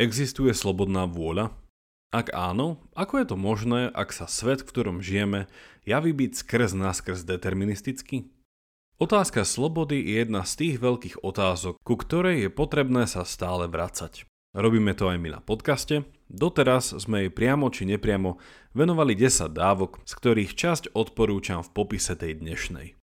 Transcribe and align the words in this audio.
Existuje 0.00 0.56
slobodná 0.56 1.04
vôľa? 1.04 1.52
Ak 2.08 2.32
áno, 2.32 2.80
ako 2.96 3.20
je 3.20 3.26
to 3.28 3.36
možné, 3.36 3.92
ak 3.92 4.16
sa 4.16 4.24
svet, 4.24 4.64
v 4.64 4.72
ktorom 4.72 5.04
žijeme, 5.04 5.44
javí 5.84 6.16
byť 6.16 6.40
skrz 6.40 6.72
naskrz 6.72 7.20
deterministický? 7.28 8.32
Otázka 8.96 9.44
slobody 9.44 10.00
je 10.00 10.24
jedna 10.24 10.48
z 10.48 10.52
tých 10.56 10.76
veľkých 10.80 11.20
otázok, 11.20 11.76
ku 11.84 12.00
ktorej 12.00 12.48
je 12.48 12.50
potrebné 12.50 13.04
sa 13.04 13.28
stále 13.28 13.68
vracať. 13.68 14.24
Robíme 14.56 14.96
to 14.96 15.12
aj 15.12 15.20
my 15.20 15.36
na 15.36 15.40
podcaste. 15.44 16.08
Doteraz 16.32 16.96
sme 16.96 17.28
jej 17.28 17.32
priamo 17.36 17.68
či 17.68 17.84
nepriamo 17.84 18.40
venovali 18.72 19.12
10 19.12 19.52
dávok, 19.52 20.00
z 20.08 20.12
ktorých 20.16 20.56
časť 20.56 20.96
odporúčam 20.96 21.60
v 21.60 21.76
popise 21.76 22.16
tej 22.16 22.40
dnešnej. 22.40 22.99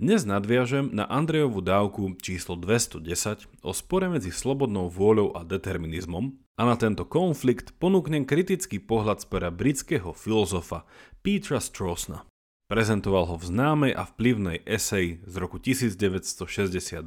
Dnes 0.00 0.24
nadviažem 0.24 0.88
na 0.88 1.04
Andrejovú 1.04 1.60
dávku 1.60 2.16
číslo 2.16 2.56
210 2.56 3.44
o 3.60 3.76
spore 3.76 4.08
medzi 4.08 4.32
slobodnou 4.32 4.88
vôľou 4.88 5.36
a 5.36 5.44
determinizmom 5.44 6.32
a 6.56 6.62
na 6.64 6.80
tento 6.80 7.04
konflikt 7.04 7.76
ponúknem 7.76 8.24
kritický 8.24 8.80
pohľad 8.80 9.20
z 9.20 9.26
pera 9.28 9.52
britského 9.52 10.16
filozofa 10.16 10.88
Petra 11.20 11.60
Strawsona. 11.60 12.24
Prezentoval 12.72 13.28
ho 13.28 13.36
v 13.36 13.44
známej 13.44 13.92
a 13.92 14.08
vplyvnej 14.08 14.64
esej 14.64 15.20
z 15.28 15.34
roku 15.36 15.60
1962 15.60 17.04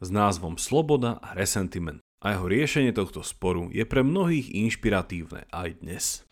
s 0.00 0.08
názvom 0.08 0.56
Sloboda 0.56 1.20
a 1.20 1.36
resentiment 1.36 2.00
a 2.24 2.32
jeho 2.32 2.48
riešenie 2.48 2.96
tohto 2.96 3.20
sporu 3.20 3.68
je 3.68 3.84
pre 3.84 4.00
mnohých 4.00 4.56
inšpiratívne 4.56 5.52
aj 5.52 5.68
dnes. 5.84 6.25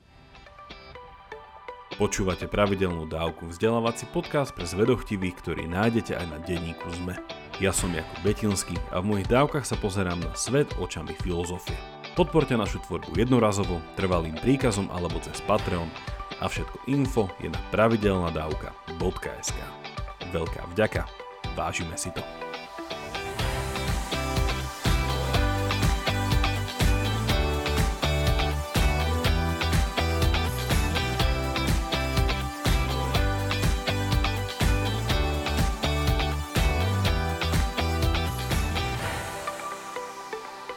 Počúvate 1.95 2.51
pravidelnú 2.51 3.07
dávku 3.07 3.47
vzdelávací 3.55 4.11
podcast 4.11 4.51
pre 4.51 4.67
zvedochtivých, 4.67 5.39
ktorý 5.39 5.71
nájdete 5.71 6.19
aj 6.19 6.27
na 6.27 6.43
denníku 6.43 6.91
ZME. 6.91 7.15
Ja 7.63 7.71
som 7.71 7.95
Jakub 7.95 8.19
Betinský 8.27 8.75
a 8.91 8.99
v 8.99 9.15
mojich 9.15 9.31
dávkach 9.31 9.63
sa 9.63 9.79
pozerám 9.79 10.19
na 10.19 10.35
svet 10.35 10.67
očami 10.83 11.15
filozofie. 11.23 11.79
Podporte 12.19 12.59
našu 12.59 12.83
tvorbu 12.83 13.15
jednorazovo, 13.15 13.79
trvalým 13.95 14.35
príkazom 14.43 14.91
alebo 14.91 15.23
cez 15.23 15.39
Patreon 15.47 15.87
a 16.43 16.51
všetko 16.51 16.91
info 16.91 17.31
je 17.39 17.47
na 17.47 17.61
pravidelnadavka.sk. 17.71 19.59
Veľká 20.35 20.63
vďaka, 20.75 21.07
vážime 21.55 21.95
si 21.95 22.11
to. 22.11 22.44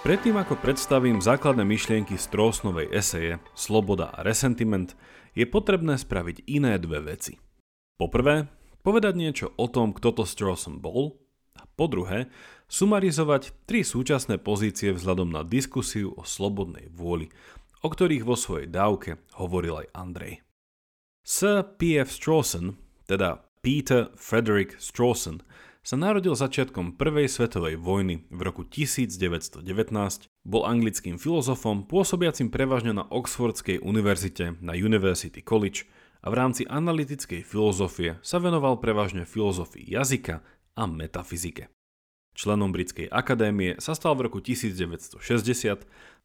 Predtým 0.08 0.40
ako 0.40 0.56
predstavím 0.64 1.20
základné 1.20 1.68
myšlienky 1.68 2.16
z 2.16 2.32
Trosnovej 2.32 2.96
eseje 2.96 3.44
Sloboda 3.52 4.08
a 4.16 4.24
resentiment, 4.24 4.96
je 5.36 5.44
potrebné 5.44 6.00
spraviť 6.00 6.48
iné 6.48 6.80
dve 6.80 7.04
veci. 7.04 7.36
Poprvé, 8.00 8.48
povedať 8.88 9.20
niečo 9.20 9.52
o 9.60 9.68
tom, 9.68 9.92
kto 9.92 10.16
to 10.16 10.24
Strawson 10.24 10.80
bol, 10.80 11.20
a 11.60 11.68
po 11.76 11.92
druhé, 11.92 12.32
sumarizovať 12.72 13.52
tri 13.68 13.84
súčasné 13.84 14.40
pozície 14.40 14.96
vzhľadom 14.96 15.28
na 15.28 15.44
diskusiu 15.44 16.16
o 16.16 16.24
slobodnej 16.24 16.88
vôli, 16.88 17.28
o 17.84 17.92
ktorých 17.92 18.24
vo 18.24 18.40
svojej 18.40 18.72
dávke 18.72 19.20
hovoril 19.36 19.84
aj 19.84 19.92
Andrej. 19.92 20.40
Sir 21.28 21.68
P.F. 21.76 22.16
Strawson, 22.16 22.80
teda 23.12 23.44
Peter 23.60 24.08
Frederick 24.16 24.80
Strawson, 24.80 25.44
sa 25.88 25.96
narodil 25.96 26.36
začiatkom 26.36 27.00
Prvej 27.00 27.32
svetovej 27.32 27.80
vojny 27.80 28.28
v 28.28 28.40
roku 28.44 28.68
1919, 28.68 29.64
bol 30.44 30.68
anglickým 30.68 31.16
filozofom 31.16 31.88
pôsobiacim 31.88 32.52
prevažne 32.52 32.92
na 32.92 33.08
Oxfordskej 33.08 33.80
univerzite 33.80 34.60
na 34.60 34.76
University 34.76 35.40
College 35.40 35.88
a 36.20 36.28
v 36.28 36.44
rámci 36.44 36.68
analytickej 36.68 37.40
filozofie 37.40 38.20
sa 38.20 38.36
venoval 38.44 38.84
prevažne 38.84 39.24
filozofii 39.24 39.88
jazyka 39.88 40.44
a 40.76 40.84
metafyzike. 40.92 41.72
Členom 42.36 42.76
Britskej 42.76 43.08
akadémie 43.08 43.80
sa 43.80 43.96
stal 43.96 44.20
v 44.20 44.28
roku 44.28 44.44
1960, 44.44 45.24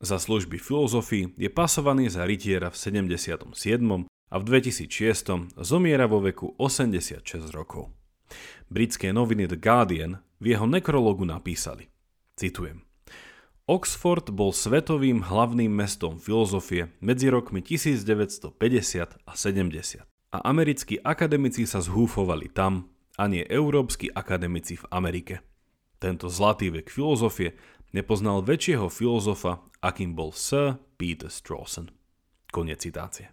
za 0.02 0.16
služby 0.18 0.58
filozofii 0.58 1.38
je 1.38 1.46
pasovaný 1.46 2.10
za 2.10 2.26
rytiera 2.26 2.66
v 2.66 2.74
77. 2.74 3.46
a 4.10 4.34
v 4.34 4.42
2006 4.42 5.54
zomiera 5.62 6.10
vo 6.10 6.18
veku 6.18 6.50
86 6.58 7.22
rokov. 7.54 8.01
Britské 8.68 9.12
noviny 9.12 9.48
The 9.48 9.58
Guardian 9.58 10.20
v 10.42 10.56
jeho 10.56 10.66
nekrologu 10.66 11.24
napísali, 11.24 11.88
citujem, 12.36 12.82
Oxford 13.70 14.34
bol 14.34 14.50
svetovým 14.50 15.22
hlavným 15.22 15.70
mestom 15.70 16.18
filozofie 16.18 16.90
medzi 16.98 17.30
rokmi 17.30 17.62
1950 17.62 18.58
a 19.22 19.32
70 19.38 20.02
a 20.32 20.38
americkí 20.48 20.98
akademici 20.98 21.68
sa 21.68 21.78
zhúfovali 21.78 22.50
tam 22.50 22.90
a 23.20 23.28
nie 23.28 23.44
európsky 23.46 24.08
akademici 24.10 24.80
v 24.80 24.84
Amerike. 24.90 25.46
Tento 26.02 26.26
zlatý 26.26 26.74
vek 26.74 26.90
filozofie 26.90 27.54
nepoznal 27.94 28.42
väčšieho 28.42 28.90
filozofa, 28.90 29.62
akým 29.78 30.16
bol 30.16 30.34
Sir 30.34 30.80
Peter 30.98 31.30
Strawson. 31.30 31.92
Konec 32.50 32.82
citácie. 32.82 33.30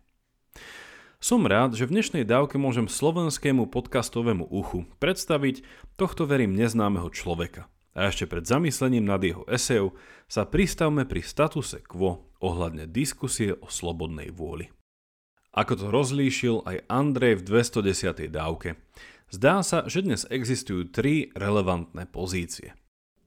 Som 1.20 1.44
rád, 1.44 1.76
že 1.76 1.84
v 1.84 2.00
dnešnej 2.00 2.24
dávke 2.24 2.56
môžem 2.56 2.88
slovenskému 2.88 3.68
podcastovému 3.68 4.48
uchu 4.48 4.88
predstaviť 5.04 5.68
tohto 6.00 6.24
verím 6.24 6.56
neznámeho 6.56 7.12
človeka. 7.12 7.68
A 7.92 8.08
ešte 8.08 8.24
pred 8.24 8.48
zamyslením 8.48 9.04
nad 9.04 9.20
jeho 9.20 9.44
esejou 9.52 10.00
sa 10.32 10.48
pristavme 10.48 11.04
pri 11.04 11.20
statuse 11.20 11.84
quo 11.84 12.32
ohľadne 12.40 12.88
diskusie 12.88 13.52
o 13.52 13.68
slobodnej 13.68 14.32
vôli. 14.32 14.72
Ako 15.52 15.76
to 15.76 15.92
rozlíšil 15.92 16.64
aj 16.64 16.88
Andrej 16.88 17.44
v 17.44 17.68
210. 17.68 18.32
dávke, 18.32 18.80
zdá 19.28 19.60
sa, 19.60 19.84
že 19.92 20.08
dnes 20.08 20.24
existujú 20.24 20.88
tri 20.88 21.36
relevantné 21.36 22.08
pozície. 22.08 22.80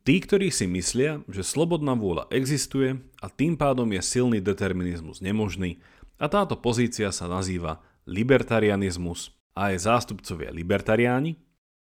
Tí, 0.02 0.18
ktorí 0.18 0.50
si 0.50 0.66
myslia, 0.66 1.22
že 1.30 1.46
slobodná 1.46 1.94
vôľa 1.94 2.26
existuje 2.34 2.98
a 3.22 3.30
tým 3.30 3.54
pádom 3.54 3.86
je 3.94 4.02
silný 4.02 4.42
determinizmus 4.42 5.22
nemožný, 5.22 5.78
a 6.22 6.30
táto 6.30 6.54
pozícia 6.54 7.10
sa 7.10 7.26
nazýva 7.26 7.82
libertarianizmus 8.06 9.34
a 9.58 9.74
aj 9.74 9.90
zástupcovia 9.90 10.54
libertariáni. 10.54 11.34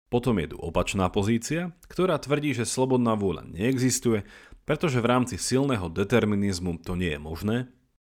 Potom 0.07 0.39
je 0.39 0.55
tu 0.55 0.57
opačná 0.63 1.11
pozícia, 1.11 1.75
ktorá 1.91 2.23
tvrdí, 2.23 2.55
že 2.55 2.63
slobodná 2.63 3.19
vôľa 3.19 3.51
neexistuje, 3.51 4.23
pretože 4.63 5.03
v 5.03 5.11
rámci 5.11 5.37
silného 5.43 5.91
determinizmu 5.91 6.87
to 6.87 6.95
nie 6.95 7.19
je 7.19 7.21
možné. 7.21 7.57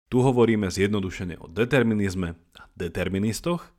Tu 0.09 0.23
hovoríme 0.23 0.71
zjednodušene 0.71 1.43
o 1.43 1.50
determinizme 1.50 2.39
a 2.55 2.62
deterministoch. 2.79 3.75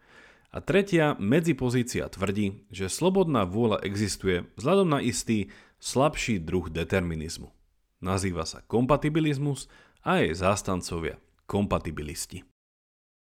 A 0.49 0.65
tretia 0.65 1.13
medzipozícia 1.21 2.09
tvrdí, 2.09 2.65
že 2.73 2.89
slobodná 2.89 3.45
vôľa 3.45 3.85
existuje 3.85 4.49
vzhľadom 4.57 4.89
na 4.89 4.99
istý 4.99 5.53
slabší 5.79 6.43
druh 6.43 6.67
determinizmu. 6.67 7.51
Nazýva 7.99 8.47
sa 8.47 8.63
kompatibilizmus 8.63 9.67
a 10.03 10.23
jej 10.23 10.31
zástancovia 10.31 11.19
kompatibilisti. 11.49 12.45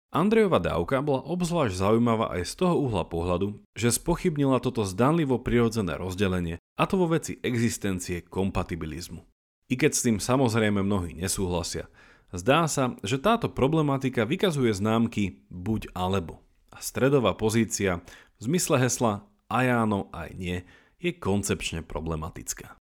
Andrejova 0.07 0.63
dávka 0.63 1.03
bola 1.03 1.19
obzvlášť 1.27 1.83
zaujímavá 1.83 2.31
aj 2.39 2.47
z 2.47 2.53
toho 2.63 2.79
uhla 2.79 3.03
pohľadu, 3.03 3.59
že 3.75 3.91
spochybnila 3.91 4.63
toto 4.63 4.87
zdanlivo 4.87 5.35
prirodzené 5.37 5.99
rozdelenie, 5.99 6.57
a 6.79 6.83
to 6.87 6.95
vo 6.95 7.11
veci 7.11 7.37
existencie 7.43 8.23
kompatibilizmu. 8.23 9.19
I 9.67 9.75
keď 9.75 9.91
s 9.91 10.03
tým 10.07 10.17
samozrejme 10.23 10.79
mnohí 10.79 11.11
nesúhlasia, 11.11 11.91
zdá 12.31 12.71
sa, 12.71 12.95
že 13.03 13.19
táto 13.19 13.51
problematika 13.51 14.23
vykazuje 14.23 14.71
známky 14.71 15.43
buď 15.51 15.91
alebo. 15.91 16.39
A 16.71 16.79
stredová 16.79 17.35
pozícia 17.35 17.99
v 18.39 18.41
zmysle 18.47 18.79
hesla 18.79 19.27
aj 19.51 19.65
áno, 19.67 20.07
aj 20.15 20.29
nie 20.39 20.63
je 20.97 21.13
koncepčne 21.13 21.85
problematická. 21.85 22.73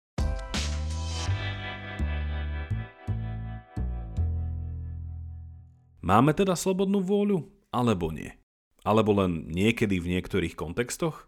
Máme 6.05 6.37
teda 6.37 6.55
slobodnú 6.55 7.03
vôľu, 7.03 7.49
alebo 7.75 8.15
nie? 8.15 8.31
Alebo 8.85 9.17
len 9.17 9.49
niekedy 9.49 9.99
v 9.99 10.15
niektorých 10.15 10.55
kontextoch? 10.55 11.27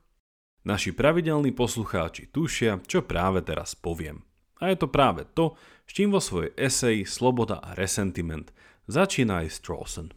Naši 0.68 0.92
pravidelní 0.92 1.50
poslucháči 1.56 2.28
tušia, 2.28 2.84
čo 2.84 3.02
práve 3.02 3.40
teraz 3.40 3.72
poviem. 3.72 4.22
A 4.60 4.68
je 4.70 4.76
to 4.76 4.86
práve 4.86 5.24
to, 5.32 5.56
s 5.88 5.90
čím 5.96 6.12
vo 6.12 6.20
svojej 6.20 6.52
eseji 6.54 7.08
Sloboda 7.08 7.64
a 7.64 7.72
resentiment 7.72 8.52
začína 8.84 9.42
aj 9.42 9.58
Strawson. 9.58 10.08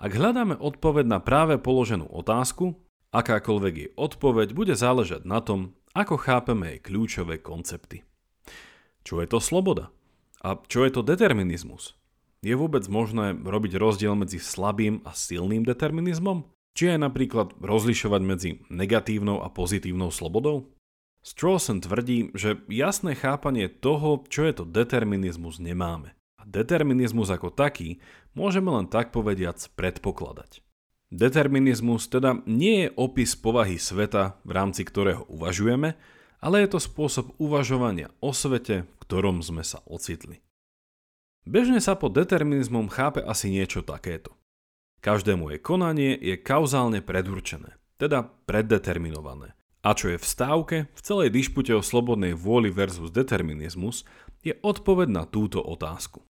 Ak 0.00 0.16
hľadáme 0.16 0.56
odpoveď 0.56 1.04
na 1.04 1.20
práve 1.20 1.60
položenú 1.60 2.08
otázku, 2.08 2.72
akákoľvek 3.10 3.74
jej 3.74 3.90
odpoveď 3.94 4.54
bude 4.54 4.74
záležať 4.74 5.26
na 5.26 5.42
tom, 5.42 5.74
ako 5.94 6.18
chápeme 6.18 6.78
jej 6.78 6.80
kľúčové 6.82 7.42
koncepty. 7.42 8.06
Čo 9.02 9.18
je 9.20 9.28
to 9.30 9.38
sloboda? 9.42 9.90
A 10.40 10.56
čo 10.70 10.86
je 10.86 10.94
to 10.94 11.02
determinizmus? 11.02 11.98
Je 12.40 12.56
vôbec 12.56 12.88
možné 12.88 13.36
robiť 13.36 13.76
rozdiel 13.76 14.16
medzi 14.16 14.40
slabým 14.40 15.04
a 15.04 15.12
silným 15.12 15.66
determinizmom? 15.66 16.48
Či 16.72 16.96
aj 16.96 16.98
napríklad 17.04 17.48
rozlišovať 17.60 18.22
medzi 18.24 18.50
negatívnou 18.72 19.44
a 19.44 19.52
pozitívnou 19.52 20.08
slobodou? 20.08 20.72
Strawson 21.20 21.84
tvrdí, 21.84 22.32
že 22.32 22.64
jasné 22.72 23.12
chápanie 23.12 23.68
toho, 23.68 24.24
čo 24.32 24.48
je 24.48 24.56
to 24.56 24.64
determinizmus, 24.64 25.60
nemáme. 25.60 26.16
a 26.40 26.48
determinizmus 26.48 27.28
ako 27.28 27.52
taký 27.52 28.00
môžeme 28.32 28.72
len 28.72 28.88
tak 28.88 29.12
povediac 29.12 29.60
predpokladať. 29.76 30.64
Determinizmus 31.10 32.06
teda 32.06 32.38
nie 32.46 32.86
je 32.86 32.94
opis 32.94 33.34
povahy 33.34 33.82
sveta, 33.82 34.38
v 34.46 34.50
rámci 34.54 34.86
ktorého 34.86 35.26
uvažujeme, 35.26 35.98
ale 36.38 36.56
je 36.62 36.68
to 36.70 36.78
spôsob 36.78 37.34
uvažovania 37.42 38.14
o 38.22 38.30
svete, 38.30 38.86
v 38.86 38.94
ktorom 39.02 39.42
sme 39.42 39.66
sa 39.66 39.82
ocitli. 39.90 40.38
Bežne 41.42 41.82
sa 41.82 41.98
pod 41.98 42.14
determinizmom 42.14 42.86
chápe 42.86 43.18
asi 43.26 43.50
niečo 43.50 43.82
takéto. 43.82 44.38
Každému 45.02 45.50
je 45.50 45.58
konanie 45.58 46.12
je 46.14 46.38
kauzálne 46.38 47.02
predurčené, 47.02 47.74
teda 47.98 48.30
preddeterminované. 48.46 49.58
A 49.80 49.96
čo 49.96 50.12
je 50.12 50.20
v 50.20 50.26
stávke, 50.28 50.76
v 50.92 51.00
celej 51.00 51.32
dišpute 51.32 51.72
o 51.72 51.82
slobodnej 51.82 52.36
vôli 52.36 52.68
versus 52.68 53.08
determinizmus, 53.08 54.04
je 54.44 54.54
odpoveď 54.60 55.08
na 55.10 55.24
túto 55.24 55.58
otázku. 55.58 56.22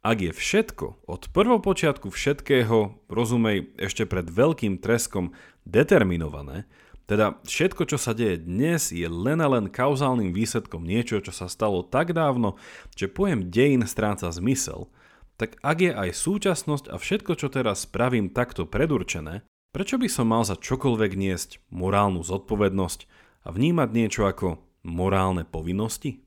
Ak 0.00 0.22
je 0.22 0.30
všetko 0.30 1.06
od 1.06 1.22
prvopočiatku 1.30 2.10
všetkého, 2.12 3.06
rozumej 3.06 3.74
ešte 3.78 4.08
pred 4.08 4.26
veľkým 4.28 4.78
treskom, 4.78 5.34
determinované, 5.66 6.66
teda 7.06 7.38
všetko, 7.46 7.86
čo 7.86 7.98
sa 8.02 8.14
deje 8.14 8.42
dnes, 8.42 8.90
je 8.90 9.06
len 9.06 9.38
a 9.38 9.46
len 9.46 9.70
kauzálnym 9.70 10.34
výsledkom 10.34 10.82
niečo, 10.82 11.22
čo 11.22 11.30
sa 11.30 11.46
stalo 11.46 11.86
tak 11.86 12.14
dávno, 12.14 12.58
že 12.98 13.06
pojem 13.10 13.46
dejin 13.46 13.86
stráca 13.86 14.26
zmysel, 14.30 14.90
tak 15.38 15.54
ak 15.62 15.78
je 15.80 15.92
aj 15.94 16.10
súčasnosť 16.16 16.90
a 16.90 16.96
všetko, 16.98 17.32
čo 17.38 17.46
teraz 17.50 17.86
spravím 17.86 18.30
takto 18.34 18.66
predurčené, 18.66 19.46
Prečo 19.76 20.00
by 20.00 20.08
som 20.08 20.32
mal 20.32 20.40
za 20.40 20.56
čokoľvek 20.56 21.12
niesť 21.20 21.60
morálnu 21.68 22.24
zodpovednosť 22.24 23.04
a 23.44 23.52
vnímať 23.52 23.88
niečo 23.92 24.24
ako 24.24 24.56
morálne 24.88 25.44
povinnosti? 25.44 26.24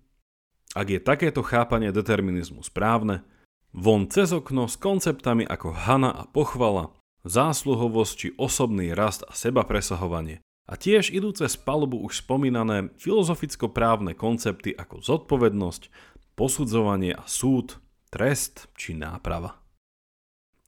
Ak 0.78 0.94
je 0.94 1.02
takéto 1.02 1.42
chápanie 1.42 1.90
determinizmu 1.90 2.62
správne, 2.62 3.26
von 3.74 4.10
cez 4.10 4.34
okno 4.34 4.66
s 4.66 4.76
konceptami 4.78 5.46
ako 5.46 5.74
hana 5.74 6.12
a 6.12 6.24
pochvala, 6.26 6.94
zásluhovosť 7.28 8.14
či 8.16 8.28
osobný 8.40 8.96
rast 8.96 9.28
a 9.28 9.36
seba 9.36 9.68
presahovanie 9.68 10.42
a 10.70 10.78
tiež 10.78 11.10
idú 11.10 11.34
cez 11.34 11.58
palubu 11.58 11.98
už 12.06 12.22
spomínané 12.22 12.94
filozoficko-právne 13.02 14.14
koncepty 14.14 14.70
ako 14.78 15.02
zodpovednosť, 15.02 15.90
posudzovanie 16.38 17.18
a 17.18 17.26
súd, 17.26 17.82
trest 18.14 18.70
či 18.78 18.94
náprava. 18.94 19.58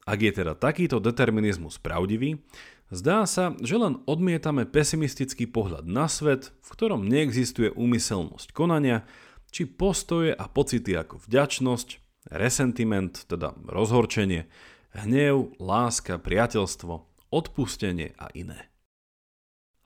Ak 0.02 0.18
je 0.26 0.34
teda 0.34 0.58
takýto 0.58 0.98
determinizmus 0.98 1.78
pravdivý, 1.78 2.42
zdá 2.90 3.30
sa, 3.30 3.54
že 3.62 3.78
len 3.78 4.02
odmietame 4.10 4.66
pesimistický 4.66 5.46
pohľad 5.46 5.86
na 5.86 6.10
svet, 6.10 6.50
v 6.66 6.70
ktorom 6.74 7.06
neexistuje 7.06 7.70
úmyselnosť 7.70 8.50
konania, 8.58 9.06
či 9.54 9.70
postoje 9.70 10.34
a 10.34 10.50
pocity 10.50 10.98
ako 10.98 11.22
vďačnosť, 11.30 12.02
resentiment, 12.30 13.26
teda 13.26 13.58
rozhorčenie, 13.66 14.46
hnev, 14.94 15.56
láska, 15.58 16.22
priateľstvo, 16.22 16.94
odpustenie 17.32 18.14
a 18.20 18.30
iné. 18.36 18.70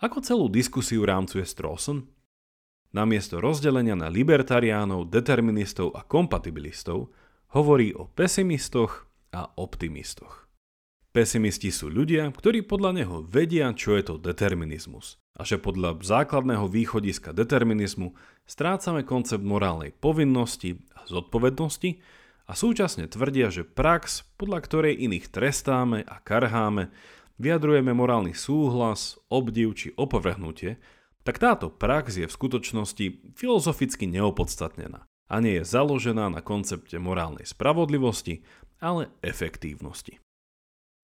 Ako 0.02 0.20
celú 0.20 0.52
diskusiu 0.52 1.08
rámcuje 1.08 1.48
Strawson? 1.48 2.12
Namiesto 2.92 3.40
rozdelenia 3.40 3.96
na 3.96 4.12
libertariánov, 4.12 5.08
deterministov 5.08 5.96
a 5.96 6.04
kompatibilistov 6.04 7.12
hovorí 7.56 7.96
o 7.96 8.08
pesimistoch, 8.12 9.08
a 9.36 9.52
optimistoch. 9.60 10.48
Pesimisti 11.12 11.72
sú 11.72 11.92
ľudia, 11.92 12.28
ktorí 12.31 12.64
podľa 12.64 12.92
neho 13.04 13.16
vedia, 13.24 13.72
čo 13.76 14.00
je 14.00 14.04
to 14.04 14.16
determinizmus 14.16 15.20
a 15.36 15.44
že 15.44 15.60
podľa 15.60 16.00
základného 16.00 16.68
východiska 16.72 17.36
determinizmu 17.36 18.16
strácame 18.48 19.04
koncept 19.04 19.44
morálnej 19.44 19.92
povinnosti 19.92 20.80
a 20.96 21.04
zodpovednosti 21.08 22.00
a 22.45 22.53
súčasne 22.53 23.09
tvrdia, 23.09 23.50
že 23.50 23.65
prax, 23.65 24.21
podľa 24.38 24.59
ktorej 24.62 25.01
iných 25.01 25.33
trestáme 25.33 26.06
a 26.06 26.21
karháme, 26.21 26.94
vyjadrujeme 27.42 27.92
morálny 27.92 28.38
súhlas, 28.38 29.18
obdiv 29.33 29.74
či 29.74 29.88
opovrhnutie, 29.97 30.77
tak 31.25 31.42
táto 31.42 31.74
prax 31.74 32.21
je 32.21 32.30
v 32.30 32.36
skutočnosti 32.38 33.06
filozoficky 33.33 34.06
neopodstatnená 34.06 35.09
a 35.09 35.36
nie 35.42 35.57
je 35.57 35.65
založená 35.65 36.30
na 36.30 36.45
koncepte 36.45 37.01
morálnej 37.01 37.50
spravodlivosti, 37.50 38.45
ale 38.77 39.09
efektívnosti. 39.25 40.21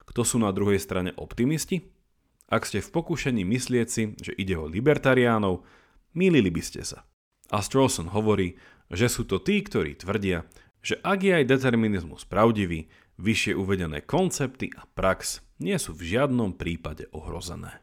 Kto 0.06 0.22
sú 0.22 0.38
na 0.38 0.54
druhej 0.54 0.78
strane 0.78 1.10
optimisti? 1.18 1.82
Ak 2.52 2.70
ste 2.70 2.84
v 2.84 2.94
pokušení 2.94 3.42
myslieť 3.48 3.88
si, 3.88 4.04
že 4.20 4.36
ide 4.36 4.60
o 4.60 4.70
libertariánov, 4.70 5.66
mýlili 6.14 6.52
by 6.54 6.62
ste 6.62 6.86
sa. 6.86 7.08
A 7.50 7.64
Strawson 7.64 8.12
hovorí, 8.12 8.60
že 8.92 9.08
sú 9.08 9.24
to 9.24 9.40
tí, 9.40 9.64
ktorí 9.64 9.98
tvrdia, 9.98 10.46
že 10.82 10.98
ak 11.02 11.22
je 11.22 11.32
aj 11.42 11.46
determinizmus 11.50 12.26
pravdivý, 12.26 12.90
vyššie 13.22 13.54
uvedené 13.54 14.02
koncepty 14.02 14.74
a 14.74 14.90
prax 14.90 15.46
nie 15.62 15.78
sú 15.78 15.94
v 15.94 16.18
žiadnom 16.18 16.58
prípade 16.58 17.06
ohrozené. 17.14 17.82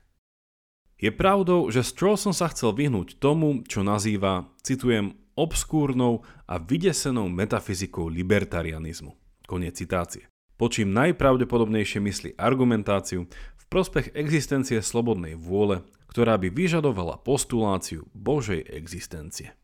Je 0.98 1.14
pravdou, 1.14 1.70
že 1.70 1.86
Strawson 1.86 2.34
sa 2.34 2.50
chcel 2.50 2.74
vyhnúť 2.74 3.22
tomu, 3.22 3.62
čo 3.70 3.86
nazýva, 3.86 4.50
citujem, 4.66 5.14
obskúrnou 5.38 6.26
a 6.50 6.58
vydesenou 6.58 7.30
metafyzikou 7.30 8.10
libertarianizmu. 8.10 9.14
Koniec 9.46 9.78
citácie. 9.78 10.26
Počím 10.58 10.90
najpravdepodobnejšie 10.90 12.02
myslí 12.02 12.30
argumentáciu 12.34 13.30
v 13.30 13.64
prospech 13.70 14.10
existencie 14.18 14.82
slobodnej 14.82 15.38
vôle, 15.38 15.86
ktorá 16.10 16.34
by 16.34 16.50
vyžadovala 16.50 17.22
postuláciu 17.22 18.10
Božej 18.10 18.66
existencie. 18.66 19.54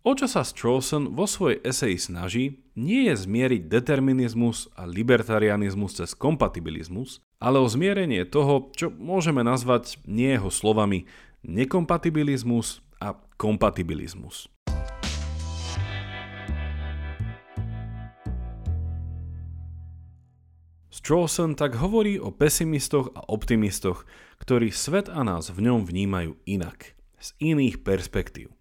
O 0.00 0.16
čo 0.16 0.24
sa 0.24 0.40
Strawson 0.40 1.12
vo 1.12 1.28
svojej 1.28 1.60
eseji 1.60 2.00
snaží, 2.00 2.64
nie 2.72 3.12
je 3.12 3.20
zmieriť 3.20 3.68
determinizmus 3.68 4.72
a 4.72 4.88
libertarianizmus 4.88 6.00
cez 6.00 6.16
kompatibilizmus, 6.16 7.20
ale 7.36 7.60
o 7.60 7.68
zmierenie 7.68 8.24
toho, 8.24 8.72
čo 8.72 8.88
môžeme 8.88 9.44
nazvať 9.44 10.00
nie 10.08 10.32
jeho 10.32 10.48
slovami 10.48 11.04
nekompatibilizmus 11.44 12.80
a 12.96 13.12
kompatibilizmus. 13.36 14.48
Strawson 20.88 21.52
tak 21.52 21.76
hovorí 21.76 22.16
o 22.16 22.32
pesimistoch 22.32 23.12
a 23.12 23.20
optimistoch, 23.28 24.08
ktorí 24.40 24.72
svet 24.72 25.12
a 25.12 25.20
nás 25.28 25.52
v 25.52 25.68
ňom 25.68 25.84
vnímajú 25.84 26.40
inak, 26.48 26.96
z 27.20 27.36
iných 27.36 27.84
perspektív. 27.84 28.56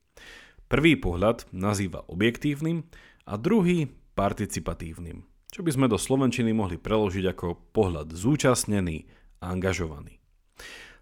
Prvý 0.69 0.94
pohľad 0.95 1.50
nazýva 1.50 2.06
objektívnym 2.06 2.86
a 3.25 3.33
druhý 3.42 3.89
participatívnym, 4.13 5.25
čo 5.50 5.66
by 5.66 5.71
sme 5.74 5.88
do 5.90 5.97
slovenčiny 5.97 6.54
mohli 6.54 6.78
preložiť 6.78 7.26
ako 7.33 7.73
pohľad 7.73 8.14
zúčastnený 8.14 9.09
a 9.42 9.49
angažovaný. 9.49 10.21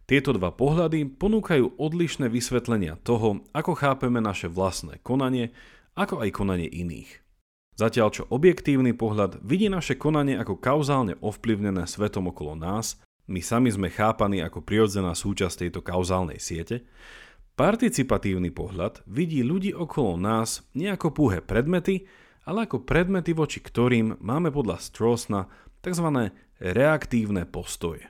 Tieto 0.08 0.32
dva 0.32 0.56
pohľady 0.56 1.20
ponúkajú 1.20 1.76
odlišné 1.76 2.32
vysvetlenia 2.32 2.96
toho, 3.04 3.44
ako 3.52 3.76
chápeme 3.76 4.24
naše 4.24 4.48
vlastné 4.48 5.04
konanie, 5.04 5.52
ako 6.00 6.24
aj 6.24 6.30
konanie 6.32 6.72
iných– 6.72 7.12
Zatiaľ 7.78 8.10
čo 8.10 8.24
objektívny 8.34 8.98
pohľad 8.98 9.38
vidí 9.46 9.70
naše 9.70 10.02
konanie 10.02 10.34
ako 10.34 10.58
kauzálne 10.58 11.14
ovplyvnené 11.22 11.86
svetom 11.86 12.34
okolo 12.34 12.58
nás, 12.58 12.98
my 13.30 13.38
sami 13.38 13.70
sme 13.70 13.94
chápaní 13.94 14.42
ako 14.42 14.66
prirodzená 14.66 15.14
súčasť 15.14 15.70
tejto 15.70 15.86
kauzálnej 15.86 16.42
siete, 16.42 16.90
participatívny 17.58 18.54
pohľad 18.54 19.02
vidí 19.10 19.42
ľudí 19.42 19.74
okolo 19.74 20.14
nás 20.16 20.62
nie 20.78 20.94
ako 20.94 21.10
púhe 21.10 21.42
predmety, 21.42 22.06
ale 22.46 22.70
ako 22.70 22.86
predmety, 22.86 23.34
voči 23.34 23.60
ktorým 23.60 24.22
máme 24.22 24.54
podľa 24.54 24.78
Strossna 24.80 25.50
tzv. 25.82 26.32
reaktívne 26.62 27.50
postoje. 27.50 28.08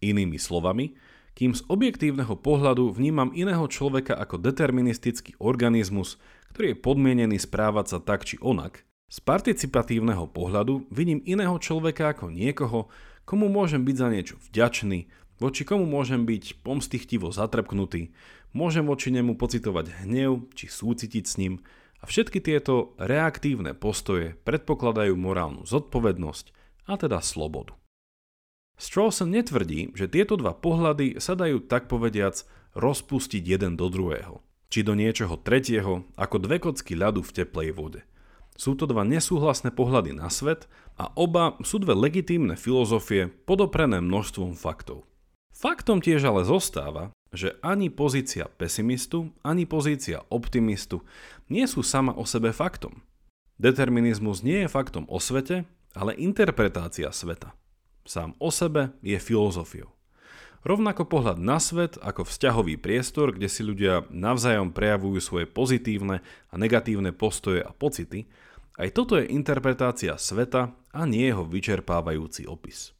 Inými 0.00 0.40
slovami, 0.40 0.96
kým 1.36 1.52
z 1.52 1.60
objektívneho 1.68 2.40
pohľadu 2.40 2.96
vnímam 2.96 3.28
iného 3.36 3.68
človeka 3.68 4.16
ako 4.16 4.40
deterministický 4.40 5.36
organizmus, 5.36 6.16
ktorý 6.56 6.72
je 6.72 6.80
podmienený 6.80 7.36
správať 7.36 7.86
sa 7.92 7.98
tak 8.00 8.24
či 8.24 8.40
onak, 8.40 8.88
z 9.06 9.22
participatívneho 9.22 10.26
pohľadu 10.32 10.88
vidím 10.90 11.20
iného 11.22 11.60
človeka 11.60 12.16
ako 12.16 12.32
niekoho, 12.32 12.90
komu 13.28 13.46
môžem 13.52 13.84
byť 13.84 13.96
za 14.00 14.08
niečo 14.08 14.34
vďačný, 14.50 15.06
voči 15.36 15.62
komu 15.68 15.84
môžem 15.84 16.24
byť 16.24 16.64
pomstichtivo 16.64 17.28
zatrpknutý, 17.30 18.10
môžem 18.56 18.88
voči 18.88 19.12
nemu 19.12 19.36
pocitovať 19.36 20.08
hnev 20.08 20.48
či 20.56 20.72
súcitiť 20.72 21.24
s 21.28 21.36
ním 21.36 21.60
a 22.00 22.08
všetky 22.08 22.40
tieto 22.40 22.96
reaktívne 22.96 23.76
postoje 23.76 24.40
predpokladajú 24.48 25.12
morálnu 25.12 25.68
zodpovednosť 25.68 26.46
a 26.88 26.96
teda 26.96 27.20
slobodu. 27.20 27.76
Strawson 28.80 29.32
netvrdí, 29.32 29.92
že 29.92 30.08
tieto 30.08 30.40
dva 30.40 30.56
pohľady 30.56 31.20
sa 31.20 31.36
dajú 31.36 31.68
tak 31.68 31.92
povediac 31.92 32.48
rozpustiť 32.72 33.44
jeden 33.44 33.76
do 33.76 33.92
druhého, 33.92 34.40
či 34.72 34.80
do 34.80 34.96
niečoho 34.96 35.36
tretieho 35.36 36.08
ako 36.16 36.36
dve 36.40 36.56
kocky 36.60 36.96
ľadu 36.96 37.20
v 37.20 37.34
teplej 37.44 37.76
vode– 37.76 38.00
sú 38.56 38.72
to 38.72 38.88
dva 38.88 39.04
nesúhlasné 39.04 39.68
pohľady 39.70 40.16
na 40.16 40.32
svet 40.32 40.64
a 40.96 41.12
oba 41.12 41.60
sú 41.60 41.76
dve 41.76 41.92
legitímne 41.92 42.56
filozofie 42.56 43.28
podoprené 43.44 44.00
množstvom 44.00 44.56
faktov. 44.56 45.04
Faktom 45.52 46.00
tiež 46.00 46.24
ale 46.24 46.48
zostáva, 46.48 47.12
že 47.36 47.60
ani 47.60 47.92
pozícia 47.92 48.48
pesimistu, 48.48 49.30
ani 49.44 49.68
pozícia 49.68 50.24
optimistu 50.32 51.04
nie 51.52 51.68
sú 51.68 51.84
sama 51.84 52.16
o 52.16 52.24
sebe 52.24 52.50
faktom. 52.50 53.04
Determinizmus 53.60 54.40
nie 54.40 54.64
je 54.64 54.72
faktom 54.72 55.04
o 55.06 55.20
svete, 55.20 55.68
ale 55.92 56.16
interpretácia 56.16 57.12
sveta. 57.12 57.52
Sám 58.08 58.32
o 58.40 58.48
sebe 58.48 58.96
je 59.04 59.20
filozofiou. 59.20 59.92
Rovnako 60.66 61.06
pohľad 61.06 61.38
na 61.38 61.62
svet 61.62 61.94
ako 62.02 62.26
vzťahový 62.26 62.74
priestor, 62.82 63.30
kde 63.30 63.46
si 63.46 63.62
ľudia 63.62 64.02
navzájom 64.10 64.74
prejavujú 64.74 65.22
svoje 65.22 65.46
pozitívne 65.46 66.26
a 66.50 66.54
negatívne 66.58 67.14
postoje 67.14 67.62
a 67.62 67.70
pocity, 67.70 68.26
aj 68.76 68.90
toto 68.92 69.14
je 69.16 69.30
interpretácia 69.30 70.18
sveta 70.18 70.74
a 70.90 71.00
nie 71.06 71.30
jeho 71.30 71.46
vyčerpávajúci 71.46 72.50
opis. 72.50 72.95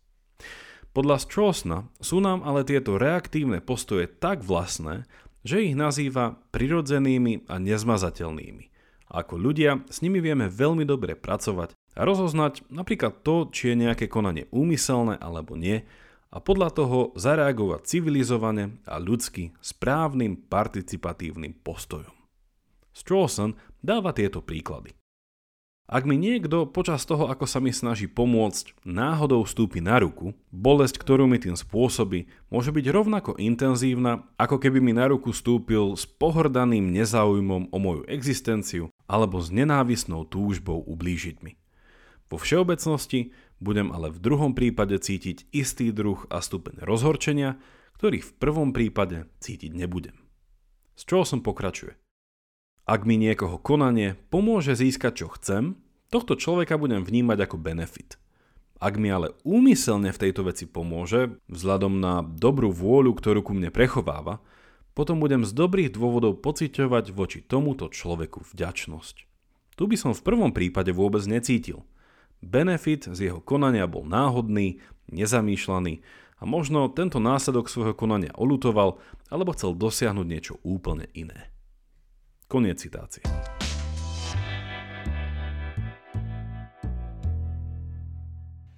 Podľa 0.97 1.21
Strawsona 1.21 1.93
sú 2.01 2.25
nám 2.25 2.41
ale 2.41 2.65
tieto 2.65 2.97
reaktívne 2.97 3.61
postoje 3.61 4.09
tak 4.09 4.41
vlastné, 4.41 5.05
že 5.45 5.61
ich 5.61 5.77
nazýva 5.77 6.41
prirodzenými 6.57 7.45
a 7.53 7.61
nezmazateľnými. 7.61 8.73
Ako 9.13 9.37
ľudia 9.37 9.85
s 9.93 10.01
nimi 10.01 10.25
vieme 10.25 10.49
veľmi 10.49 10.89
dobre 10.89 11.13
pracovať 11.13 11.77
a 11.77 12.01
rozoznať 12.01 12.73
napríklad 12.73 13.21
to, 13.21 13.53
či 13.53 13.77
je 13.77 13.85
nejaké 13.85 14.09
konanie 14.09 14.49
úmyselné 14.49 15.21
alebo 15.21 15.53
nie 15.53 15.85
a 16.33 16.41
podľa 16.41 16.73
toho 16.73 17.13
zareagovať 17.13 17.85
civilizovane 17.85 18.81
a 18.89 18.97
ľudsky 18.97 19.53
správnym 19.61 20.49
participatívnym 20.49 21.61
postojom. 21.61 22.17
Strawson 22.97 23.53
dáva 23.85 24.17
tieto 24.17 24.41
príklady. 24.41 24.97
Ak 25.87 26.03
mi 26.03 26.19
niekto 26.19 26.67
počas 26.67 27.07
toho, 27.07 27.31
ako 27.31 27.47
sa 27.47 27.63
mi 27.63 27.71
snaží 27.71 28.11
pomôcť, 28.11 28.83
náhodou 28.83 29.47
vstúpi 29.47 29.79
na 29.79 30.03
ruku, 30.03 30.35
bolesť, 30.51 30.99
ktorú 30.99 31.31
mi 31.31 31.39
tým 31.39 31.55
spôsobí, 31.55 32.27
môže 32.51 32.75
byť 32.75 32.87
rovnako 32.91 33.39
intenzívna, 33.39 34.27
ako 34.35 34.59
keby 34.59 34.83
mi 34.83 34.91
na 34.91 35.07
ruku 35.07 35.31
stúpil 35.31 35.95
s 35.95 36.03
pohrdaným 36.03 36.91
nezáujmom 36.91 37.71
o 37.71 37.79
moju 37.79 38.03
existenciu 38.11 38.91
alebo 39.07 39.39
s 39.39 39.55
nenávisnou 39.55 40.27
túžbou 40.27 40.83
ublížiť 40.83 41.47
mi. 41.47 41.55
Vo 42.27 42.43
všeobecnosti 42.43 43.31
budem 43.63 43.95
ale 43.95 44.11
v 44.11 44.19
druhom 44.19 44.59
prípade 44.59 44.99
cítiť 44.99 45.47
istý 45.55 45.95
druh 45.95 46.19
a 46.35 46.43
stupeň 46.43 46.83
rozhorčenia, 46.83 47.63
ktorý 47.95 48.27
v 48.27 48.33
prvom 48.43 48.75
prípade 48.75 49.31
cítiť 49.39 49.71
nebudem. 49.71 50.19
Z 50.99 51.15
čoho 51.15 51.23
som 51.23 51.47
pokračuje? 51.47 51.95
Ak 52.87 53.03
mi 53.03 53.19
niekoho 53.19 53.59
konanie 53.59 54.15
pomôže 54.31 54.79
získať 54.79 55.13
čo 55.19 55.27
chcem, 55.35 55.75
tohto 56.07 56.39
človeka 56.39 56.79
budem 56.79 57.03
vnímať 57.03 57.43
ako 57.43 57.59
benefit. 57.59 58.15
Ak 58.79 58.95
mi 58.95 59.11
ale 59.11 59.35
úmyselne 59.43 60.15
v 60.15 60.21
tejto 60.23 60.47
veci 60.47 60.71
pomôže, 60.71 61.35
vzhľadom 61.51 61.99
na 61.99 62.23
dobrú 62.23 62.71
vôľu, 62.71 63.19
ktorú 63.19 63.43
ku 63.43 63.59
mne 63.59 63.75
prechováva, 63.75 64.39
potom 64.95 65.19
budem 65.19 65.43
z 65.43 65.51
dobrých 65.51 65.99
dôvodov 65.99 66.39
pociťovať 66.39 67.11
voči 67.11 67.43
tomuto 67.43 67.91
človeku 67.91 68.47
vďačnosť. 68.55 69.17
Tu 69.75 69.83
by 69.83 69.97
som 69.99 70.15
v 70.15 70.23
prvom 70.23 70.55
prípade 70.55 70.95
vôbec 70.95 71.27
necítil. 71.27 71.83
Benefit 72.39 73.11
z 73.11 73.35
jeho 73.35 73.43
konania 73.43 73.91
bol 73.91 74.07
náhodný, 74.07 74.79
nezamýšľaný 75.11 76.07
a 76.39 76.43
možno 76.47 76.87
tento 76.87 77.19
následok 77.19 77.67
svojho 77.67 77.99
konania 77.99 78.31
olutoval 78.39 79.03
alebo 79.27 79.51
chcel 79.59 79.75
dosiahnuť 79.75 80.27
niečo 80.31 80.55
úplne 80.63 81.11
iné. 81.11 81.51
Koniec 82.47 82.79
citácie. 82.79 83.27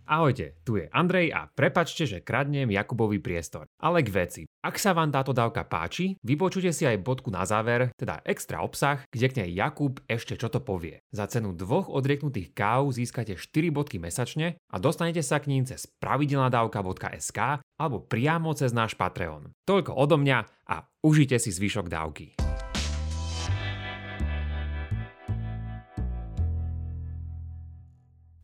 Ahojte, 0.09 0.57
tu 0.65 0.81
je 0.81 0.89
Andrej 0.89 1.37
a 1.37 1.53
prepačte, 1.53 2.09
že 2.09 2.25
kradnem 2.25 2.73
Jakubovi 2.73 3.21
priestor. 3.21 3.69
Ale 3.77 4.01
k 4.01 4.09
veci. 4.09 4.43
Ak 4.65 4.81
sa 4.81 4.97
vám 4.97 5.13
táto 5.13 5.37
dávka 5.37 5.69
páči, 5.69 6.17
vypočujte 6.25 6.73
si 6.73 6.89
aj 6.89 7.05
bodku 7.05 7.29
na 7.29 7.45
záver, 7.45 7.93
teda 7.93 8.25
extra 8.25 8.65
obsah, 8.65 9.05
kde 9.13 9.29
k 9.29 9.37
nej 9.45 9.53
Jakub 9.53 10.01
ešte 10.09 10.41
čo 10.41 10.49
to 10.49 10.65
povie. 10.65 11.05
Za 11.13 11.29
cenu 11.29 11.53
dvoch 11.53 11.93
odrieknutých 11.93 12.57
káv 12.57 12.89
získate 12.97 13.37
4 13.37 13.69
bodky 13.69 14.01
mesačne 14.01 14.57
a 14.73 14.81
dostanete 14.81 15.21
sa 15.21 15.45
k 15.45 15.53
ním 15.53 15.69
cez 15.69 15.85
pravidelnadavka.sk 16.01 17.61
alebo 17.77 18.01
priamo 18.01 18.57
cez 18.57 18.73
náš 18.73 18.97
Patreon. 18.97 19.53
Toľko 19.69 19.93
odo 19.93 20.17
mňa 20.17 20.73
a 20.73 20.89
užite 21.05 21.37
si 21.37 21.53
zvyšok 21.53 21.93
dávky. 21.93 22.33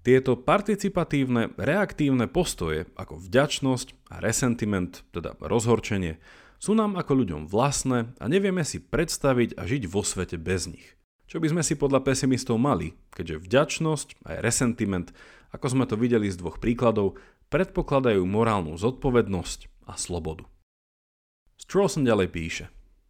Tieto 0.04 0.36
participatívne, 0.36 1.56
reaktívne 1.56 2.28
postoje 2.28 2.84
ako 2.92 3.24
vďačnosť 3.24 4.12
a 4.12 4.20
resentiment, 4.20 5.00
teda 5.16 5.32
rozhorčenie, 5.40 6.20
sú 6.60 6.76
nám 6.76 7.00
ako 7.00 7.24
ľuďom 7.24 7.42
vlastné 7.48 8.12
a 8.20 8.24
nevieme 8.28 8.68
si 8.68 8.84
predstaviť 8.84 9.56
a 9.56 9.64
žiť 9.64 9.88
vo 9.88 10.04
svete 10.04 10.36
bez 10.36 10.68
nich. 10.68 10.92
Čo 11.24 11.40
by 11.40 11.56
sme 11.56 11.62
si 11.64 11.80
podľa 11.80 12.04
pesimistov 12.04 12.60
mali, 12.60 12.92
keďže 13.16 13.48
vďačnosť 13.48 14.08
a 14.28 14.44
resentiment, 14.44 15.08
ako 15.56 15.72
sme 15.72 15.88
to 15.88 15.96
videli 15.96 16.28
z 16.28 16.36
dvoch 16.36 16.60
príkladov, 16.60 17.16
predpokladajú 17.48 18.20
morálnu 18.28 18.76
zodpovednosť 18.76 19.88
a 19.88 19.96
slobodu. 19.96 20.44
Strawson 21.56 22.04
ďalej 22.04 22.28
píše, 22.28 22.64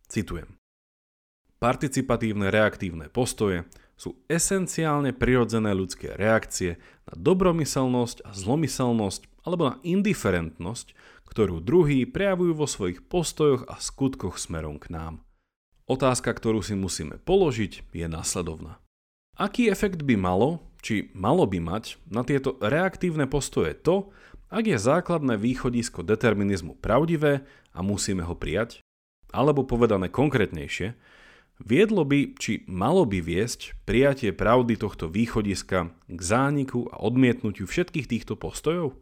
citujem, 0.07 0.55
Participatívne 1.65 2.53
reaktívne 2.53 3.09
postoje 3.09 3.65
sú 3.95 4.19
esenciálne 4.27 5.15
prirodzené 5.15 5.71
ľudské 5.73 6.15
reakcie 6.19 6.83
na 7.07 7.15
dobromyselnosť 7.15 8.27
a 8.27 8.31
zlomyselnosť 8.35 9.23
alebo 9.47 9.63
na 9.71 9.75
indiferentnosť, 9.85 10.97
ktorú 11.29 11.61
druhí 11.61 12.07
prejavujú 12.09 12.53
vo 12.55 12.67
svojich 12.69 13.05
postojoch 13.07 13.67
a 13.67 13.79
skutkoch 13.79 14.41
smerom 14.41 14.79
k 14.81 14.93
nám. 14.93 15.15
Otázka, 15.85 16.33
ktorú 16.33 16.65
si 16.65 16.73
musíme 16.73 17.21
položiť, 17.21 17.93
je 17.93 18.07
nasledovná. 18.09 18.81
Aký 19.37 19.69
efekt 19.69 20.07
by 20.07 20.17
malo, 20.17 20.65
či 20.81 21.11
malo 21.13 21.45
by 21.45 21.61
mať 21.61 21.99
na 22.09 22.23
tieto 22.25 22.57
reaktívne 22.63 23.27
postoje 23.27 23.75
to, 23.77 24.15
ak 24.49 24.65
je 24.71 24.79
základné 24.79 25.35
východisko 25.35 26.07
determinizmu 26.07 26.79
pravdivé 26.79 27.43
a 27.75 27.83
musíme 27.83 28.23
ho 28.23 28.39
prijať? 28.39 28.79
Alebo 29.35 29.67
povedané 29.67 30.07
konkrétnejšie, 30.07 30.95
Viedlo 31.63 32.03
by, 32.03 32.35
či 32.35 32.67
malo 32.67 33.07
by 33.07 33.23
viesť 33.23 33.79
prijatie 33.87 34.35
pravdy 34.35 34.75
tohto 34.75 35.07
východiska 35.07 35.95
k 36.11 36.21
zániku 36.21 36.91
a 36.91 36.99
odmietnutiu 36.99 37.71
všetkých 37.71 38.11
týchto 38.11 38.35
postojov? 38.35 38.99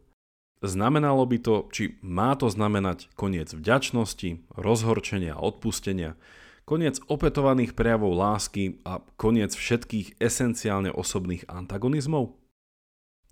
Znamenalo 0.61 1.25
by 1.25 1.39
to, 1.41 1.55
či 1.73 1.97
má 2.05 2.37
to 2.37 2.53
znamenať 2.53 3.09
koniec 3.17 3.51
vďačnosti, 3.57 4.53
rozhorčenia 4.53 5.35
a 5.35 5.43
odpustenia, 5.43 6.21
koniec 6.69 7.01
opetovaných 7.09 7.73
prejavov 7.73 8.15
lásky 8.15 8.85
a 8.85 9.01
koniec 9.17 9.57
všetkých 9.57 10.21
esenciálne 10.21 10.93
osobných 10.93 11.49
antagonizmov? 11.49 12.37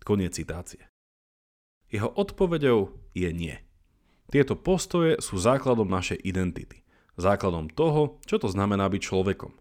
Koniec 0.00 0.32
citácie. 0.40 0.88
Jeho 1.92 2.08
odpovedou 2.08 2.96
je 3.12 3.30
nie. 3.36 3.60
Tieto 4.32 4.56
postoje 4.56 5.20
sú 5.20 5.36
základom 5.36 5.86
našej 5.86 6.18
identity 6.24 6.80
základom 7.20 7.68
toho, 7.70 8.18
čo 8.24 8.40
to 8.40 8.48
znamená 8.48 8.88
byť 8.88 9.02
človekom. 9.04 9.52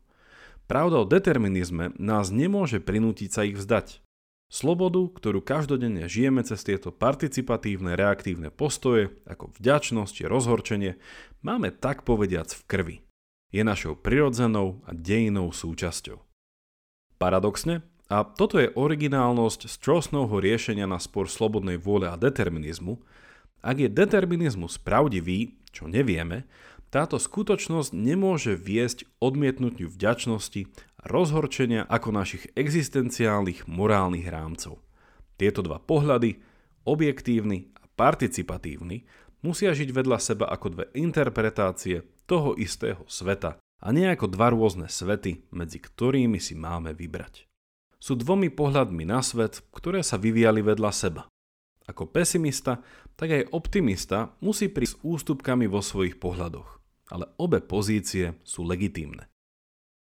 Pravda 0.66 1.02
o 1.02 1.06
determinizme 1.06 1.94
nás 1.98 2.32
nemôže 2.32 2.80
prinútiť 2.80 3.30
sa 3.30 3.42
ich 3.44 3.58
vzdať. 3.58 4.02
Slobodu, 4.50 5.06
ktorú 5.14 5.46
každodenne 5.46 6.10
žijeme 6.10 6.42
cez 6.42 6.66
tieto 6.66 6.90
participatívne 6.90 7.94
reaktívne 7.94 8.50
postoje, 8.50 9.14
ako 9.30 9.54
vďačnosť 9.62 10.12
či 10.14 10.24
rozhorčenie, 10.26 10.98
máme 11.46 11.70
tak 11.70 12.02
povediac 12.02 12.50
v 12.50 12.62
krvi. 12.66 12.96
Je 13.54 13.62
našou 13.62 13.94
prirodzenou 13.94 14.82
a 14.86 14.94
dejinou 14.94 15.54
súčasťou. 15.54 16.22
Paradoxne, 17.22 17.86
a 18.10 18.26
toto 18.26 18.58
je 18.58 18.74
originálnosť 18.74 19.70
Strossnovho 19.70 20.42
riešenia 20.42 20.90
na 20.90 20.98
spor 20.98 21.30
slobodnej 21.30 21.78
vôle 21.78 22.10
a 22.10 22.18
determinizmu, 22.18 22.98
ak 23.62 23.76
je 23.86 23.90
determinizmus 23.92 24.82
pravdivý, 24.82 25.62
čo 25.70 25.86
nevieme, 25.86 26.50
táto 26.90 27.22
skutočnosť 27.22 27.94
nemôže 27.94 28.58
viesť 28.58 29.06
odmietnutiu 29.22 29.94
vďačnosti 29.94 30.66
a 31.00 31.04
rozhorčenia 31.06 31.86
ako 31.86 32.10
našich 32.10 32.50
existenciálnych 32.58 33.70
morálnych 33.70 34.26
rámcov. 34.26 34.82
Tieto 35.38 35.62
dva 35.62 35.78
pohľady, 35.78 36.42
objektívny 36.90 37.70
a 37.78 37.86
participatívny, 37.94 39.06
musia 39.46 39.72
žiť 39.72 39.90
vedľa 39.94 40.18
seba 40.18 40.46
ako 40.50 40.68
dve 40.74 40.86
interpretácie 40.98 42.04
toho 42.26 42.58
istého 42.58 43.06
sveta 43.06 43.62
a 43.62 43.88
nie 43.94 44.10
ako 44.10 44.26
dva 44.26 44.50
rôzne 44.52 44.90
svety, 44.90 45.46
medzi 45.54 45.78
ktorými 45.80 46.42
si 46.42 46.58
máme 46.58 46.98
vybrať. 46.98 47.46
Sú 48.02 48.18
dvomi 48.18 48.50
pohľadmi 48.50 49.06
na 49.06 49.22
svet, 49.22 49.62
ktoré 49.72 50.02
sa 50.02 50.18
vyvíjali 50.18 50.66
vedľa 50.66 50.92
seba. 50.92 51.24
Ako 51.86 52.10
pesimista, 52.10 52.82
tak 53.14 53.30
aj 53.30 53.50
optimista 53.54 54.34
musí 54.42 54.72
prísť 54.72 55.00
s 55.00 55.02
ústupkami 55.04 55.66
vo 55.68 55.84
svojich 55.84 56.18
pohľadoch 56.22 56.79
ale 57.10 57.30
obe 57.42 57.60
pozície 57.60 58.38
sú 58.46 58.64
legitímne. 58.64 59.28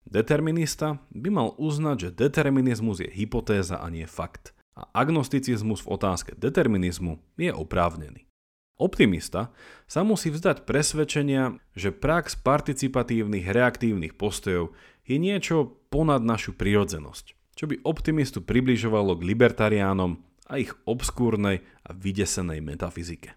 Determinista 0.08 1.04
by 1.12 1.30
mal 1.32 1.50
uznať, 1.60 1.98
že 2.00 2.16
determinizmus 2.16 3.04
je 3.04 3.10
hypotéza 3.12 3.80
a 3.80 3.88
nie 3.92 4.08
fakt 4.08 4.56
a 4.78 4.86
agnosticizmus 4.94 5.82
v 5.82 5.92
otázke 5.98 6.32
determinizmu 6.38 7.18
je 7.42 7.50
oprávnený. 7.50 8.30
Optimista 8.78 9.50
sa 9.90 10.06
musí 10.06 10.30
vzdať 10.30 10.70
presvedčenia, 10.70 11.58
že 11.74 11.90
prax 11.90 12.38
participatívnych 12.38 13.50
reaktívnych 13.50 14.14
postojov 14.14 14.78
je 15.02 15.18
niečo 15.18 15.82
ponad 15.90 16.22
našu 16.22 16.54
prirodzenosť, 16.54 17.58
čo 17.58 17.66
by 17.66 17.82
optimistu 17.82 18.46
približovalo 18.46 19.18
k 19.18 19.28
libertariánom 19.34 20.22
a 20.46 20.62
ich 20.62 20.78
obskúrnej 20.86 21.66
a 21.82 21.90
vydesenej 21.90 22.62
metafyzike. 22.62 23.34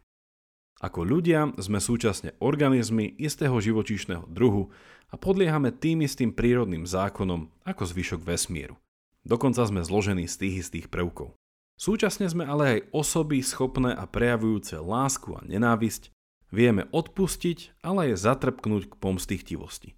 Ako 0.80 1.04
ľudia 1.04 1.52
sme 1.60 1.76
súčasne 1.76 2.32
organizmy 2.40 3.12
istého 3.20 3.52
živočíšneho 3.60 4.24
druhu 4.32 4.72
a 5.12 5.20
podliehame 5.20 5.76
tým 5.76 6.00
istým 6.00 6.32
prírodným 6.32 6.88
zákonom 6.88 7.52
ako 7.68 7.82
zvyšok 7.84 8.24
vesmíru. 8.24 8.80
Dokonca 9.20 9.60
sme 9.68 9.84
zložení 9.84 10.24
z 10.24 10.40
tých 10.40 10.54
istých 10.64 10.86
prvkov. 10.88 11.36
Súčasne 11.76 12.28
sme 12.32 12.48
ale 12.48 12.64
aj 12.64 12.80
osoby 12.96 13.44
schopné 13.44 13.92
a 13.92 14.08
prejavujúce 14.08 14.80
lásku 14.80 15.36
a 15.36 15.44
nenávisť, 15.44 16.12
vieme 16.48 16.88
odpustiť, 16.92 17.84
ale 17.84 18.12
aj 18.12 18.24
zatrpknúť 18.24 18.88
k 18.88 18.94
pomstichtivosti. 18.96 19.96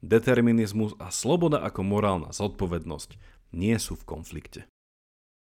Determinizmus 0.00 0.96
a 0.96 1.12
sloboda 1.12 1.60
ako 1.60 1.80
morálna 1.84 2.32
zodpovednosť 2.32 3.20
nie 3.52 3.76
sú 3.76 3.96
v 4.00 4.08
konflikte. 4.08 4.60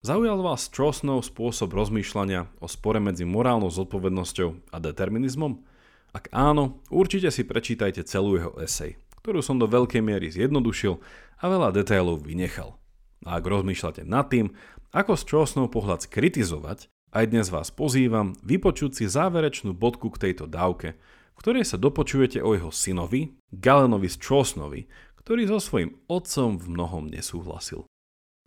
Zaujal 0.04 0.44
vás 0.44 0.68
Strossnov 0.68 1.24
spôsob 1.24 1.72
rozmýšľania 1.72 2.52
o 2.60 2.68
spore 2.68 3.00
medzi 3.00 3.24
morálnou 3.24 3.72
zodpovednosťou 3.72 4.76
a 4.76 4.78
determinizmom? 4.84 5.64
Ak 6.12 6.28
áno, 6.36 6.84
určite 6.92 7.32
si 7.32 7.48
prečítajte 7.48 8.04
celú 8.04 8.36
jeho 8.36 8.52
esej, 8.60 9.00
ktorú 9.24 9.40
som 9.40 9.56
do 9.56 9.64
veľkej 9.64 10.04
miery 10.04 10.28
zjednodušil 10.28 11.00
a 11.40 11.44
veľa 11.48 11.72
detailov 11.72 12.20
vynechal. 12.20 12.76
A 13.24 13.40
ak 13.40 13.48
rozmýšľate 13.48 14.04
nad 14.04 14.28
tým, 14.28 14.52
ako 14.92 15.16
Strossnov 15.16 15.72
pohľad 15.72 16.04
skritizovať, 16.04 16.92
aj 17.16 17.24
dnes 17.32 17.48
vás 17.48 17.72
pozývam 17.72 18.36
vypočuť 18.44 19.00
si 19.00 19.06
záverečnú 19.08 19.72
bodku 19.72 20.12
k 20.12 20.20
tejto 20.28 20.52
dávke, 20.52 21.00
v 21.32 21.38
ktorej 21.40 21.64
sa 21.64 21.80
dopočujete 21.80 22.44
o 22.44 22.52
jeho 22.52 22.76
synovi, 22.76 23.40
Galenovi 23.56 24.12
Strossnovi, 24.12 24.84
ktorý 25.24 25.48
so 25.48 25.64
svojím 25.64 25.96
otcom 26.12 26.60
v 26.60 26.66
mnohom 26.76 27.08
nesúhlasil. 27.08 27.88